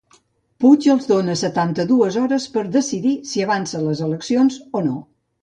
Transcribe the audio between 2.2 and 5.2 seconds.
hores per decidir si avança les eleccions o no.